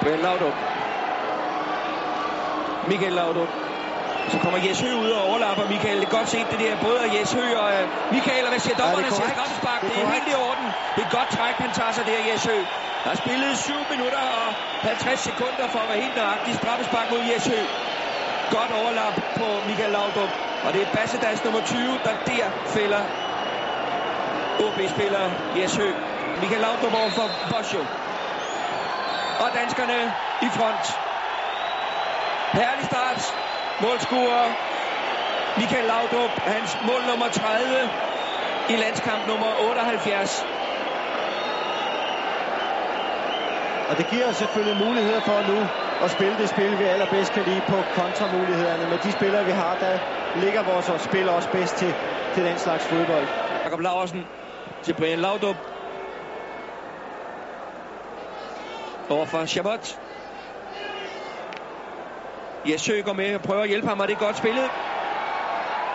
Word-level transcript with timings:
Brian 0.00 0.20
Laudrup. 0.20 0.54
Michael 2.88 3.12
Laudrup. 3.12 3.48
Så 4.28 4.38
kommer 4.38 4.58
Jes 4.58 4.80
Høgh 4.80 4.96
ud 4.96 5.10
og 5.10 5.22
overlapper 5.22 5.64
Michael. 5.66 6.00
Det 6.00 6.06
er 6.06 6.16
godt 6.18 6.28
set 6.28 6.46
det 6.50 6.60
der, 6.60 6.76
både 6.76 7.00
af 7.04 7.08
Jes 7.14 7.32
Høgh 7.32 7.58
og 7.58 7.70
uh, 7.82 8.12
Michael. 8.12 8.44
Og 8.44 8.50
hvad 8.50 8.60
siger 8.60 8.76
dommerne? 8.76 9.06
Ja, 9.06 9.10
siger 9.10 9.30
straffespark. 9.36 9.80
Det, 9.82 9.90
det 9.90 10.02
er 10.02 10.12
helt 10.12 10.28
i 10.28 10.34
orden. 10.34 10.66
Det 10.96 11.02
er 11.06 11.10
godt 11.18 11.28
træk, 11.28 11.54
han 11.54 11.72
tager 11.72 11.92
sig 11.92 12.06
der, 12.06 12.18
Jes 12.32 12.44
Høgh. 12.44 12.66
Der 13.04 13.10
er 13.10 13.14
spillet 13.14 13.58
7 13.58 13.72
minutter 13.90 14.18
og 14.18 14.54
50 14.82 15.20
sekunder 15.20 15.68
for 15.68 15.78
at 15.78 15.88
være 15.88 16.00
helt 16.00 16.16
nøjagtig. 16.16 16.54
Straffespark 16.54 17.10
mod 17.10 17.22
Jes 17.30 17.46
Høgh. 17.46 17.68
Godt 18.50 18.72
overlap 18.72 19.14
på 19.36 19.46
Michael 19.66 19.90
Laudrup. 19.90 20.30
Og 20.64 20.72
det 20.74 20.82
er 20.82 20.86
Bassedas 20.86 21.44
nummer 21.44 21.60
20, 21.60 21.98
der 22.04 22.14
der 22.26 22.46
fælder 22.66 23.02
OB-spiller 24.64 25.30
Jes 25.56 25.76
Høgh. 25.76 25.96
Michael 26.40 26.60
Laudrup 26.60 26.94
over 26.94 27.10
for 27.10 27.30
Bosjo. 27.50 27.86
Og 29.40 29.50
danskerne 29.54 30.14
i 30.42 30.50
front. 30.50 31.00
Herlig 32.52 32.84
start. 32.84 33.34
Målscorer 33.80 34.54
Michael 35.58 35.84
Laudrup. 35.84 36.30
Hans 36.46 36.78
mål 36.82 37.02
nummer 37.06 37.28
30 37.28 37.90
i 38.70 38.76
landskamp 38.76 39.26
nummer 39.26 39.54
78. 39.70 40.46
Og 43.88 43.96
det 43.98 44.06
giver 44.06 44.26
os 44.26 44.36
selvfølgelig 44.36 44.76
muligheder 44.76 45.20
for 45.20 45.42
nu 45.42 45.68
at 46.02 46.10
spille 46.10 46.38
det 46.38 46.48
spil, 46.48 46.78
vi 46.78 46.84
allerbedst 46.84 47.32
kan 47.32 47.44
lide 47.44 47.60
på 47.60 47.82
kontramulighederne. 47.82 48.86
Med 48.86 48.98
de 48.98 49.12
spillere, 49.12 49.44
vi 49.44 49.50
har, 49.50 49.74
der 49.74 49.98
ligger 50.34 50.62
vores 50.62 51.02
spil 51.02 51.28
også 51.28 51.48
bedst 51.50 51.76
til, 51.76 51.94
til 52.34 52.44
den 52.44 52.58
slags 52.58 52.86
fodbold. 52.86 53.28
Jakob 53.64 53.80
Laversen 53.80 54.26
til 54.84 54.94
Brian 54.94 55.18
Laudrup. 55.18 55.75
Overfor 59.08 59.46
Chabot. 59.46 59.98
Jesø 62.64 63.02
går 63.02 63.12
med 63.12 63.34
og 63.34 63.42
prøver 63.42 63.62
at 63.62 63.68
hjælpe 63.68 63.88
ham, 63.88 64.00
og 64.00 64.08
det 64.08 64.14
er 64.14 64.18
godt 64.18 64.36
spillet. 64.36 64.70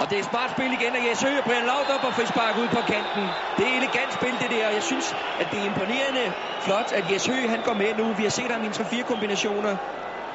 Og 0.00 0.10
det 0.10 0.18
er 0.18 0.22
smart 0.22 0.50
spil 0.50 0.72
igen 0.72 0.94
af 0.96 1.00
Jesø 1.10 1.38
og 1.38 1.44
Brian 1.44 1.64
Laudrup 1.64 2.04
og 2.04 2.14
frispark 2.14 2.56
ud 2.56 2.68
på 2.68 2.82
kanten. 2.82 3.36
Det 3.58 3.72
er 3.72 3.76
elegant 3.76 4.12
spil, 4.14 4.40
det 4.40 4.50
der. 4.50 4.70
Jeg 4.70 4.82
synes, 4.82 5.14
at 5.36 5.52
det 5.52 5.60
er 5.60 5.64
imponerende 5.64 6.34
flot, 6.60 6.92
at 6.92 7.10
Jesø 7.10 7.48
han 7.48 7.62
går 7.62 7.74
med 7.74 7.94
nu. 7.94 8.12
Vi 8.12 8.22
har 8.22 8.30
set 8.30 8.50
ham 8.50 8.62
i 8.62 8.66
en 8.66 8.72
3-4 8.72 9.02
kombinationer. 9.02 9.76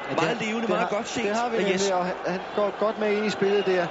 Ja, 0.08 0.14
meget 0.14 0.38
det, 0.38 0.46
levende, 0.46 0.60
det 0.62 0.68
meget 0.68 0.82
har, 0.82 0.96
godt 0.96 1.08
set. 1.08 1.24
Det 1.24 1.34
har 1.36 1.48
vi 1.48 1.56
nemlig, 1.56 1.94
og 1.94 2.06
han 2.26 2.46
går 2.54 2.70
godt 2.70 2.98
med 2.98 3.12
ind 3.16 3.26
i 3.26 3.30
spillet 3.30 3.66
der. 3.66 3.86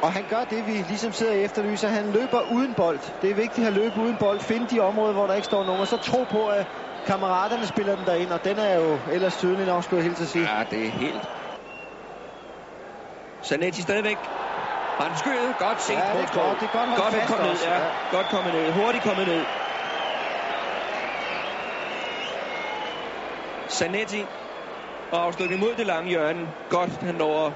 Og 0.00 0.12
han 0.12 0.26
gør 0.26 0.44
det, 0.44 0.66
vi 0.66 0.72
ligesom 0.72 1.12
sidder 1.12 1.32
og 1.32 1.38
efterlyser. 1.38 1.88
Han 1.88 2.12
løber 2.12 2.40
uden 2.40 2.74
bold. 2.74 3.00
Det 3.22 3.30
er 3.30 3.34
vigtigt 3.34 3.66
at 3.66 3.72
løbe 3.72 4.00
uden 4.00 4.18
bold. 4.18 4.40
Finde 4.40 4.66
de 4.66 4.80
områder, 4.80 5.12
hvor 5.12 5.26
der 5.26 5.34
ikke 5.34 5.46
står 5.46 5.64
nogen. 5.64 5.80
Og 5.80 5.88
så 5.88 5.96
tro 5.96 6.24
på, 6.24 6.46
at 6.46 6.66
kammeraterne 7.04 7.66
spiller 7.66 7.96
den 7.96 8.06
derind. 8.06 8.32
Og 8.32 8.44
den 8.44 8.58
er 8.58 8.74
jo 8.74 9.00
ellers 9.10 9.36
tydelig 9.36 9.66
nok, 9.66 9.84
skulle 9.84 9.98
jeg 9.98 10.04
helt 10.04 10.16
til 10.16 10.24
at 10.24 10.30
sige. 10.30 10.56
Ja, 10.56 10.64
det 10.70 10.86
er 10.86 10.90
helt. 10.90 11.28
Zanetti 13.44 13.82
stadigvæk. 13.82 14.30
Han 15.00 15.14
skød. 15.16 15.54
Godt 15.54 15.80
set. 15.82 15.94
Ja, 15.94 16.12
det 16.12 16.22
er 16.22 16.32
godt. 16.32 16.60
Det 16.60 16.74
er 16.74 16.86
godt, 16.86 17.12
godt 17.12 17.26
kommet 17.26 17.46
ned. 17.52 17.60
Ja. 17.62 17.84
Ja. 17.84 17.90
Godt 18.10 18.28
kommet 18.28 18.52
ned. 18.52 18.70
Hurtigt 18.72 19.04
kommet 19.04 19.26
ned. 19.26 19.46
Zanetti. 23.70 24.26
Og 25.10 25.24
afslutning 25.24 25.60
mod 25.60 25.74
det 25.74 25.86
lange 25.86 26.08
hjørne. 26.08 26.52
Godt, 26.68 27.02
han 27.02 27.14
når 27.14 27.46
at 27.46 27.52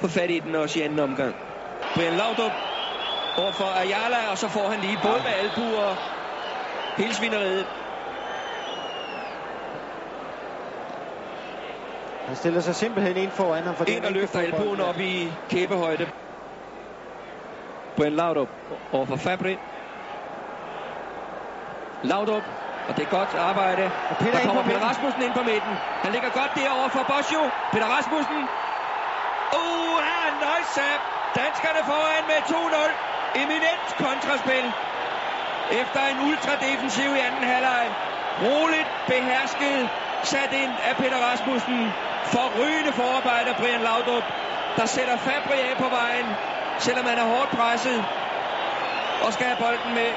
få 0.00 0.08
fat 0.08 0.30
i 0.30 0.38
den 0.38 0.54
også 0.54 0.78
i 0.78 0.82
anden 0.82 0.98
omgang. 0.98 1.49
Brian 1.94 2.12
Laudrup 2.12 2.52
over 3.36 3.52
for 3.52 3.64
Ayala, 3.64 4.30
og 4.30 4.38
så 4.38 4.48
får 4.48 4.68
han 4.70 4.80
lige 4.80 4.98
både 5.02 5.22
med 5.22 5.30
albuer 5.30 5.80
og 5.80 5.96
hele 6.96 7.14
svineriet. 7.14 7.66
Han 12.26 12.36
stiller 12.36 12.60
sig 12.60 12.76
simpelthen 12.76 13.16
ind 13.16 13.32
foran 13.32 13.66
ham. 13.66 13.76
For 13.76 13.84
En 13.84 14.04
og 14.04 14.12
løfter 14.12 14.40
albuen 14.40 14.80
op 14.80 14.98
i 15.00 15.38
kæbehøjde. 15.48 16.10
Brian 17.96 18.12
Laudrup 18.12 18.48
over 18.92 19.06
for 19.06 19.16
Fabri. 19.16 19.58
Laudrup, 22.02 22.44
og 22.88 22.96
det 22.96 23.02
er 23.02 23.06
godt 23.06 23.34
arbejde. 23.34 23.92
Og 24.10 24.16
Peter 24.16 24.32
der 24.32 24.38
ind 24.38 24.46
kommer 24.48 24.62
Peter. 24.62 24.80
Rasmussen 24.80 25.22
ind 25.22 25.34
på 25.34 25.42
midten. 25.42 25.78
Han 26.02 26.12
ligger 26.12 26.30
godt 26.30 26.54
derovre 26.54 26.90
for 26.90 27.02
Bosjo. 27.02 27.50
Peter 27.72 27.86
Rasmussen. 27.86 28.48
Uh, 29.58 29.98
her 30.06 30.20
er 30.30 30.40
Nøjsab. 30.40 31.19
Danskerne 31.34 31.84
foran 31.84 32.26
med 32.26 32.40
2-0. 32.94 33.40
Eminent 33.42 33.96
kontraspil. 33.96 34.74
Efter 35.70 36.00
en 36.00 36.20
ultradefensiv 36.20 37.14
i 37.14 37.18
anden 37.18 37.42
halvleg. 37.42 37.94
Roligt 38.42 38.88
behersket. 39.06 39.90
Sat 40.22 40.52
ind 40.52 40.78
af 40.82 40.96
Peter 40.96 41.16
Rasmussen. 41.18 41.94
Forrygende 42.22 42.92
forarbejde 42.92 43.54
Brian 43.54 43.80
Laudrup. 43.80 44.24
Der 44.76 44.86
sætter 44.86 45.16
Fabri 45.16 45.60
af 45.60 45.76
på 45.76 45.88
vejen. 45.88 46.36
Selvom 46.78 47.06
han 47.06 47.18
er 47.18 47.24
hårdt 47.24 47.50
presset. 47.50 48.06
Og 49.22 49.32
skal 49.32 49.46
have 49.46 49.56
bolden 49.56 49.94
med. 49.94 50.10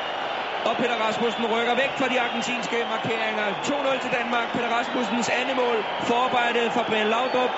Og 0.66 0.78
Peter 0.78 0.96
Rasmussen 0.96 1.46
rykker 1.46 1.76
væk 1.76 1.98
fra 1.98 2.08
de 2.10 2.22
argentinske 2.22 2.86
markeringer. 2.86 3.54
2-0 3.66 4.00
til 4.02 4.12
Danmark. 4.12 4.52
Peter 4.54 4.70
Rasmussens 4.70 5.30
andet 5.30 5.56
mål. 5.56 5.86
Forarbejdet 6.08 6.72
for 6.74 6.84
Brian 6.84 7.08
Laudrup. 7.08 7.52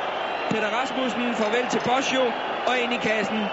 Peter 0.50 0.70
Rasmussen 0.70 1.36
farvel 1.36 1.68
til 1.68 1.80
Bosjo 1.80 2.32
og 2.68 2.80
ind 2.80 2.94
i 2.94 2.98
kassen. 2.98 3.50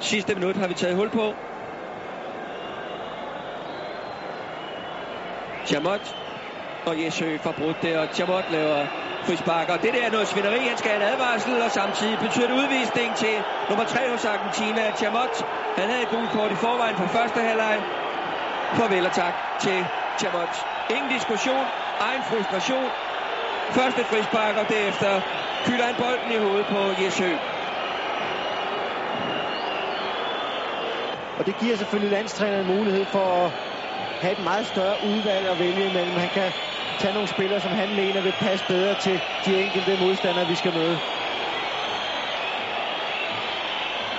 Sidste 0.00 0.34
minut 0.34 0.56
har 0.56 0.68
vi 0.68 0.74
taget 0.74 0.96
hul 0.96 1.10
på. 1.10 1.36
Chamot 5.66 6.16
og 6.86 7.02
Jesø 7.02 7.38
får 7.38 7.52
brudt 7.52 7.82
det, 7.82 7.96
og 7.96 8.08
Chamot 8.14 8.50
laver 8.50 8.86
frispark. 9.26 9.68
Og 9.68 9.82
det 9.82 9.94
der 9.94 10.06
er 10.06 10.10
noget 10.10 10.28
svineri, 10.28 10.66
han 10.66 10.76
skal 10.76 10.90
have 10.90 11.02
en 11.02 11.12
advarsel, 11.12 11.62
og 11.62 11.70
samtidig 11.70 12.18
betyder 12.18 12.46
det 12.46 12.54
udvisning 12.54 13.16
til 13.16 13.44
nummer 13.68 13.84
3 13.84 14.10
hos 14.10 14.24
Argentina, 14.24 14.92
Chamot. 14.92 15.44
Han 15.78 15.88
havde 15.88 16.02
et 16.02 16.08
gult 16.08 16.30
kort 16.30 16.52
i 16.52 16.54
forvejen 16.54 16.96
fra 16.96 17.06
første 17.06 17.40
halvleg. 17.40 17.82
Farvel 18.76 19.06
og 19.06 19.12
tak 19.12 19.34
til 19.58 19.86
Chamot. 20.18 20.66
Ingen 20.90 21.10
diskussion, 21.10 21.66
egen 22.00 22.22
frustration. 22.22 22.90
Første 23.70 24.04
frispark, 24.04 24.56
og 24.56 24.68
derefter 24.68 25.20
kylder 25.66 25.84
han 25.84 25.94
bolden 25.94 26.32
i 26.32 26.36
hovedet 26.36 26.66
på 26.66 26.92
Jesø. 27.04 27.53
Og 31.36 31.46
det 31.46 31.56
giver 31.56 31.76
selvfølgelig 31.76 32.10
landstræneren 32.10 32.66
mulighed 32.66 33.06
for 33.06 33.46
at 33.46 33.52
have 34.18 34.32
et 34.32 34.38
meget 34.38 34.66
større 34.66 35.02
udvalg 35.02 35.46
at 35.48 35.58
vælge 35.58 35.86
imellem. 35.86 36.16
Han 36.16 36.30
kan 36.30 36.52
tage 36.98 37.12
nogle 37.12 37.28
spillere, 37.28 37.60
som 37.60 37.72
han 37.72 37.94
mener 37.94 38.20
vil 38.20 38.32
passe 38.32 38.64
bedre 38.66 38.94
til 38.94 39.20
de 39.44 39.62
enkelte 39.64 39.96
modstandere, 39.96 40.46
vi 40.46 40.54
skal 40.54 40.72
møde. 40.72 41.00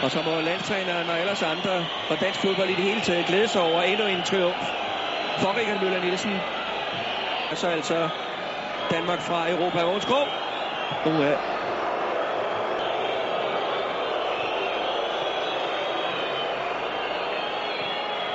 Og 0.01 0.11
så 0.11 0.21
må 0.21 0.41
landstræneren 0.41 1.09
og 1.09 1.19
ellers 1.19 1.41
andre 1.41 1.87
og 2.09 2.21
dansk 2.21 2.41
fodbold 2.41 2.69
i 2.69 2.75
det 2.75 2.83
hele 2.83 3.01
taget 3.01 3.25
glæde 3.25 3.47
sig 3.47 3.61
over 3.61 3.81
endnu 3.81 4.05
en 4.05 4.23
triumf 4.23 4.71
for 5.37 5.57
Richard 5.57 5.77
Møller 5.79 5.99
Nielsen. 5.99 6.43
Og 7.49 7.57
så 7.57 7.67
altså 7.67 8.09
Danmark 8.89 9.21
fra 9.21 9.49
Europa 9.49 9.79
Grå. 9.79 10.31
Uh, 11.05 11.25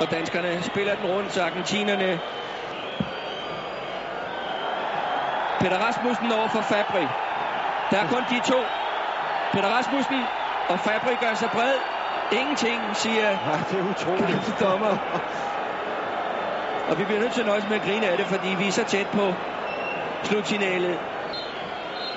Og 0.01 0.11
danskerne 0.11 0.63
spiller 0.63 0.95
den 0.95 1.05
rundt, 1.05 1.31
så 1.33 1.41
argentinerne 1.43 2.19
Peter 5.59 5.77
Rasmussen 5.77 6.31
over 6.31 6.47
for 6.47 6.61
Fabri. 6.61 7.11
Der 7.91 7.97
er 7.99 8.07
kun 8.07 8.23
de 8.29 8.39
to. 8.39 8.71
Peter 9.51 9.69
Rasmussen 9.69 10.27
og 10.67 10.79
Fabri 10.79 11.15
gør 11.15 11.33
sig 11.33 11.51
bred. 11.51 11.73
Ingenting, 12.31 12.95
siger 12.97 13.37
Nej, 13.45 13.57
det 13.69 13.79
er 13.79 13.83
utroligt. 13.83 14.59
dommer. 14.59 14.97
Og 16.87 16.97
vi 16.97 17.05
bliver 17.05 17.19
nødt 17.19 17.33
til 17.33 17.39
at 17.39 17.45
nøjes 17.45 17.67
med 17.67 17.75
at 17.75 17.81
grine 17.83 18.07
af 18.07 18.17
det, 18.17 18.27
fordi 18.27 18.47
vi 18.47 18.67
er 18.67 18.71
så 18.71 18.83
tæt 18.83 19.07
på 19.09 19.35
slutsignalet. 20.23 20.99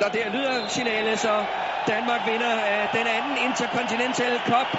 Og 0.04 0.12
der 0.12 0.28
lyder 0.28 0.66
signalet, 0.68 1.18
så 1.20 1.46
Danmark 1.86 2.26
vinder 2.26 2.60
af 2.60 2.88
den 2.88 3.06
anden 3.06 3.36
Intercontinental 3.36 4.40
Cup. 4.40 4.76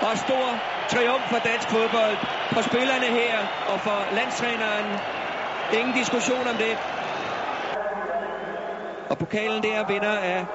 Og 0.00 0.18
stor 0.18 0.60
triumf 0.90 1.28
for 1.28 1.38
dansk 1.38 1.70
fodbold. 1.70 2.18
For 2.52 2.62
spillerne 2.62 3.06
her 3.06 3.46
og 3.66 3.80
for 3.80 4.06
landstræneren. 4.10 5.00
Ingen 5.70 5.94
diskussion 5.94 6.46
om 6.46 6.58
det. 6.58 6.78
Og 9.08 9.18
pokalen 9.18 9.62
der 9.62 9.84
vinder 9.84 10.16
af 10.18 10.46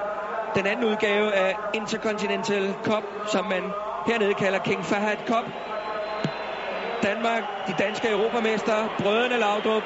den 0.54 0.66
anden 0.66 0.84
udgave 0.84 1.32
af 1.34 1.58
Intercontinental 1.72 2.76
Cup, 2.82 3.04
som 3.26 3.44
man 3.44 3.74
hernede 4.06 4.34
kalder 4.34 4.58
King 4.58 4.84
Fahad 4.84 5.16
Cup. 5.26 5.44
Danmark, 7.02 7.44
de 7.66 7.72
danske 7.74 8.08
europamester, 8.08 8.88
brødrene 8.98 9.36
Laudrup, 9.36 9.84